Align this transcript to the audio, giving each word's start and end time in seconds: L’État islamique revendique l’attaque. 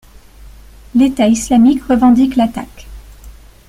L’État 0.95 1.27
islamique 1.27 1.83
revendique 1.83 2.35
l’attaque. 2.35 2.87